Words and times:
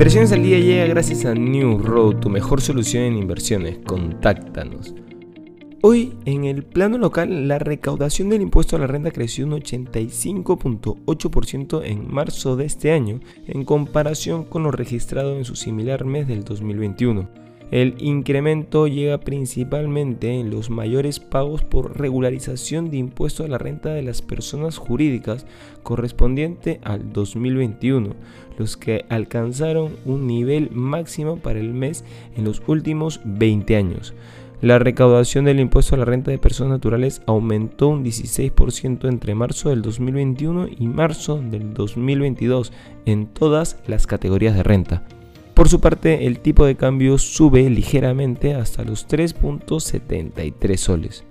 Inversiones 0.00 0.32
al 0.32 0.42
día 0.42 0.58
llega 0.58 0.86
gracias 0.86 1.26
a 1.26 1.34
New 1.34 1.76
Road, 1.76 2.20
tu 2.20 2.30
mejor 2.30 2.62
solución 2.62 3.02
en 3.02 3.18
inversiones. 3.18 3.80
Contáctanos. 3.84 4.94
Hoy, 5.82 6.14
en 6.24 6.44
el 6.44 6.62
plano 6.62 6.96
local, 6.96 7.46
la 7.46 7.58
recaudación 7.58 8.30
del 8.30 8.40
impuesto 8.40 8.76
a 8.76 8.78
la 8.78 8.86
renta 8.86 9.10
creció 9.10 9.44
un 9.44 9.52
85.8% 9.52 11.82
en 11.84 12.10
marzo 12.10 12.56
de 12.56 12.64
este 12.64 12.92
año, 12.92 13.20
en 13.46 13.66
comparación 13.66 14.44
con 14.44 14.62
lo 14.62 14.70
registrado 14.70 15.36
en 15.36 15.44
su 15.44 15.54
similar 15.54 16.06
mes 16.06 16.26
del 16.26 16.44
2021. 16.44 17.49
El 17.70 17.94
incremento 17.98 18.88
llega 18.88 19.18
principalmente 19.18 20.40
en 20.40 20.50
los 20.50 20.70
mayores 20.70 21.20
pagos 21.20 21.62
por 21.62 22.00
regularización 22.00 22.90
de 22.90 22.96
impuesto 22.96 23.44
a 23.44 23.48
la 23.48 23.58
renta 23.58 23.90
de 23.90 24.02
las 24.02 24.22
personas 24.22 24.76
jurídicas 24.76 25.46
correspondiente 25.84 26.80
al 26.82 27.12
2021, 27.12 28.16
los 28.58 28.76
que 28.76 29.04
alcanzaron 29.08 29.92
un 30.04 30.26
nivel 30.26 30.70
máximo 30.72 31.36
para 31.36 31.60
el 31.60 31.72
mes 31.72 32.04
en 32.36 32.44
los 32.44 32.60
últimos 32.66 33.20
20 33.24 33.76
años. 33.76 34.14
La 34.60 34.80
recaudación 34.80 35.44
del 35.44 35.60
impuesto 35.60 35.94
a 35.94 35.98
la 35.98 36.04
renta 36.04 36.32
de 36.32 36.38
personas 36.38 36.72
naturales 36.72 37.22
aumentó 37.26 37.86
un 37.86 38.04
16% 38.04 39.08
entre 39.08 39.36
marzo 39.36 39.70
del 39.70 39.80
2021 39.80 40.66
y 40.76 40.88
marzo 40.88 41.40
del 41.40 41.72
2022 41.72 42.72
en 43.06 43.28
todas 43.28 43.78
las 43.86 44.08
categorías 44.08 44.56
de 44.56 44.64
renta. 44.64 45.06
Por 45.60 45.68
su 45.68 45.78
parte, 45.78 46.26
el 46.26 46.40
tipo 46.40 46.64
de 46.64 46.74
cambio 46.74 47.18
sube 47.18 47.68
ligeramente 47.68 48.54
hasta 48.54 48.82
los 48.82 49.06
3.73 49.06 50.76
soles. 50.78 51.22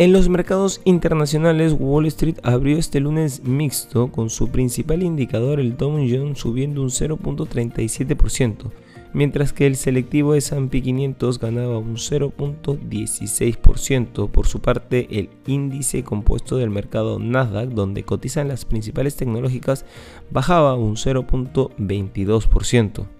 En 0.00 0.12
los 0.12 0.28
mercados 0.28 0.80
internacionales, 0.84 1.76
Wall 1.78 2.06
Street 2.06 2.38
abrió 2.42 2.78
este 2.78 2.98
lunes 2.98 3.44
mixto 3.44 4.10
con 4.10 4.28
su 4.28 4.48
principal 4.48 5.04
indicador, 5.04 5.60
el 5.60 5.76
Dow 5.76 5.92
Jones, 5.92 6.40
subiendo 6.40 6.82
un 6.82 6.88
0.37%, 6.88 8.72
mientras 9.12 9.52
que 9.52 9.68
el 9.68 9.76
selectivo 9.76 10.34
S&P 10.34 10.82
500 10.82 11.38
ganaba 11.38 11.78
un 11.78 11.94
0.16%. 11.94 14.30
Por 14.32 14.48
su 14.48 14.58
parte, 14.58 15.06
el 15.12 15.30
índice 15.46 16.02
compuesto 16.02 16.56
del 16.56 16.70
mercado 16.70 17.20
Nasdaq, 17.20 17.68
donde 17.68 18.02
cotizan 18.02 18.48
las 18.48 18.64
principales 18.64 19.14
tecnológicas, 19.14 19.84
bajaba 20.32 20.74
un 20.74 20.96
0.22%. 20.96 23.19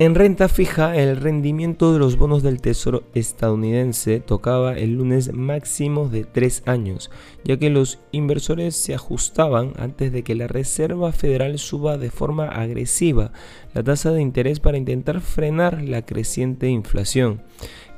En 0.00 0.14
renta 0.14 0.46
fija, 0.46 0.94
el 0.94 1.16
rendimiento 1.16 1.92
de 1.92 1.98
los 1.98 2.16
bonos 2.16 2.44
del 2.44 2.60
Tesoro 2.60 3.02
estadounidense 3.14 4.20
tocaba 4.20 4.74
el 4.74 4.94
lunes 4.94 5.32
máximo 5.32 6.08
de 6.08 6.22
3 6.22 6.62
años, 6.66 7.10
ya 7.42 7.56
que 7.56 7.68
los 7.68 7.98
inversores 8.12 8.76
se 8.76 8.94
ajustaban 8.94 9.72
antes 9.76 10.12
de 10.12 10.22
que 10.22 10.36
la 10.36 10.46
Reserva 10.46 11.10
Federal 11.10 11.58
suba 11.58 11.98
de 11.98 12.12
forma 12.12 12.46
agresiva 12.46 13.32
la 13.74 13.82
tasa 13.82 14.12
de 14.12 14.22
interés 14.22 14.60
para 14.60 14.78
intentar 14.78 15.20
frenar 15.20 15.82
la 15.82 16.02
creciente 16.02 16.68
inflación, 16.68 17.42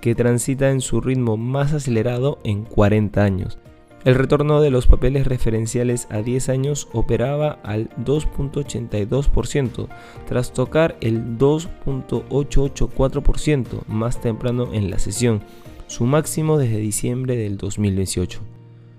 que 0.00 0.14
transita 0.14 0.70
en 0.70 0.80
su 0.80 1.02
ritmo 1.02 1.36
más 1.36 1.74
acelerado 1.74 2.38
en 2.44 2.64
40 2.64 3.22
años. 3.22 3.58
El 4.02 4.14
retorno 4.14 4.62
de 4.62 4.70
los 4.70 4.86
papeles 4.86 5.26
referenciales 5.26 6.08
a 6.10 6.22
10 6.22 6.48
años 6.48 6.88
operaba 6.94 7.58
al 7.62 7.90
2.82%, 8.02 9.88
tras 10.26 10.54
tocar 10.54 10.96
el 11.02 11.36
2.884% 11.36 13.84
más 13.88 14.18
temprano 14.22 14.72
en 14.72 14.90
la 14.90 14.98
sesión, 14.98 15.42
su 15.86 16.06
máximo 16.06 16.56
desde 16.56 16.78
diciembre 16.78 17.36
del 17.36 17.58
2018. 17.58 18.40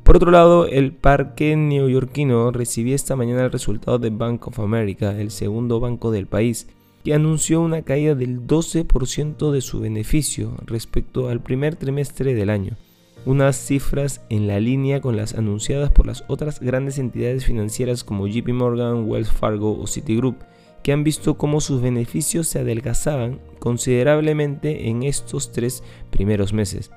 Por 0.04 0.18
otro 0.18 0.30
lado, 0.30 0.68
el 0.68 0.94
parque 0.94 1.56
neoyorquino 1.56 2.52
recibió 2.52 2.94
esta 2.94 3.16
mañana 3.16 3.46
el 3.46 3.52
resultado 3.52 3.98
de 3.98 4.12
Bank 4.12 4.50
of 4.50 4.60
America, 4.60 5.20
el 5.20 5.32
segundo 5.32 5.80
banco 5.80 6.12
del 6.12 6.28
país, 6.28 6.68
que 7.04 7.16
anunció 7.16 7.62
una 7.62 7.82
caída 7.82 8.14
del 8.14 8.46
12% 8.46 9.50
de 9.50 9.62
su 9.62 9.80
beneficio 9.80 10.54
respecto 10.68 11.30
al 11.30 11.42
primer 11.42 11.76
trimestre 11.76 12.36
del 12.36 12.52
año 12.52 12.78
unas 13.26 13.56
cifras 13.56 14.22
en 14.30 14.48
la 14.48 14.60
línea 14.60 15.02
con 15.02 15.16
las 15.16 15.36
anunciadas 15.36 15.92
por 15.92 16.08
las 16.08 16.24
otras 16.28 16.60
grandes 16.60 16.98
entidades 16.98 17.46
financieras 17.46 18.04
como 18.04 18.28
JP 18.28 18.50
Morgan, 18.50 19.08
Wells 19.08 19.32
Fargo 19.32 19.80
o 19.80 19.88
Citigroup, 19.88 20.38
que 20.84 20.92
han 20.92 21.04
visto 21.04 21.38
cómo 21.38 21.62
sus 21.62 21.82
beneficios 21.82 22.48
se 22.48 22.60
adelgazaban 22.60 23.40
considerablemente 23.60 24.90
en 24.90 25.04
estos 25.04 25.52
tres 25.52 25.84
primeros 26.10 26.54
meses. 26.54 26.92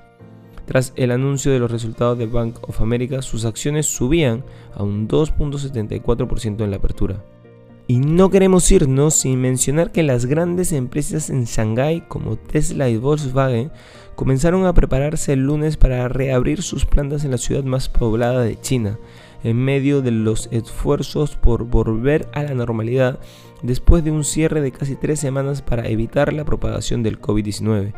Tras 0.65 0.95
el 0.97 1.11
anuncio 1.11 1.53
de 1.53 1.59
los 1.59 1.71
resultados 1.71 2.19
de 2.19 2.27
Bank 2.27 2.59
of 2.67 2.81
America, 2.81 3.21
sus 3.21 3.45
acciones 3.45 3.85
subían 3.87 4.45
a 4.75 4.83
un 4.83 5.07
2.74% 5.09 6.65
en 6.65 6.71
la 6.71 6.79
apertura. 6.79 7.23
Y 7.87 7.99
no 7.99 8.31
queremos 8.31 8.71
irnos 8.73 9.15
sin 9.15 9.41
mencionar 9.41 9.93
que 9.93 10.03
las 10.03 10.25
grandes 10.25 10.73
empresas 10.73 11.29
en 11.29 11.45
Shanghái 11.45 12.03
como 12.09 12.37
Tesla 12.37 12.89
y 12.89 12.97
Volkswagen 12.97 13.71
comenzaron 14.15 14.65
a 14.65 14.73
prepararse 14.73 15.35
el 15.35 15.41
lunes 15.41 15.77
para 15.77 16.09
reabrir 16.09 16.63
sus 16.63 16.87
plantas 16.87 17.25
en 17.25 17.33
la 17.33 17.39
ciudad 17.39 17.65
más 17.65 17.91
poblada 17.91 18.43
de 18.43 18.59
China, 18.59 18.99
en 19.43 19.59
medio 19.59 20.01
de 20.01 20.13
los 20.13 20.49
esfuerzos 20.51 21.37
por 21.37 21.65
volver 21.65 22.27
a 22.33 22.43
la 22.43 22.55
normalidad 22.55 23.19
después 23.63 24.03
de 24.03 24.13
un 24.13 24.25
cierre 24.25 24.63
de 24.63 24.73
casi 24.73 24.97
tres 24.97 25.21
semanas 25.21 25.61
para 25.61 25.87
evitar 25.89 26.33
la 26.33 26.45
propagación 26.45 27.03
del 27.03 27.21
COVID-19. 27.21 27.93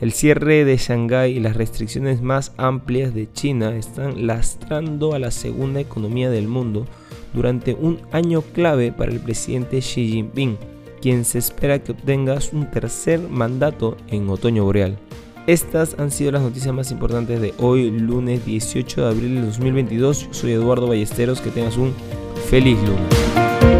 El 0.00 0.12
cierre 0.12 0.64
de 0.64 0.76
Shanghái 0.76 1.36
y 1.36 1.40
las 1.40 1.56
restricciones 1.56 2.20
más 2.20 2.52
amplias 2.58 3.14
de 3.14 3.32
China 3.32 3.74
están 3.76 4.26
lastrando 4.26 5.14
a 5.14 5.18
la 5.18 5.30
segunda 5.30 5.80
economía 5.80 6.28
del 6.28 6.48
mundo, 6.48 6.86
durante 7.32 7.74
un 7.74 8.00
año 8.12 8.42
clave 8.42 8.92
para 8.92 9.12
el 9.12 9.20
presidente 9.20 9.80
Xi 9.80 10.08
Jinping, 10.08 10.56
quien 11.00 11.24
se 11.24 11.38
espera 11.38 11.78
que 11.78 11.92
obtenga 11.92 12.38
un 12.52 12.70
tercer 12.70 13.20
mandato 13.20 13.96
en 14.08 14.28
otoño 14.28 14.64
boreal. 14.64 14.96
Estas 15.46 15.94
han 15.98 16.10
sido 16.10 16.32
las 16.32 16.42
noticias 16.42 16.74
más 16.74 16.90
importantes 16.90 17.40
de 17.40 17.54
hoy, 17.58 17.90
lunes 17.90 18.44
18 18.44 19.02
de 19.02 19.08
abril 19.08 19.34
de 19.36 19.42
2022. 19.42 20.26
Yo 20.26 20.34
soy 20.34 20.52
Eduardo 20.52 20.88
Ballesteros, 20.88 21.40
que 21.40 21.50
tengas 21.50 21.76
un 21.76 21.94
feliz 22.48 22.76
lunes. 22.78 23.75